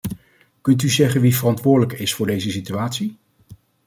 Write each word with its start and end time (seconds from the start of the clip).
Kunt 0.61 0.81
u 0.83 0.89
zeggen 0.89 1.21
wie 1.21 1.35
verantwoordelijk 1.35 1.99
is 1.99 2.13
voor 2.13 2.25
deze 2.27 2.49
situatie? 2.51 3.17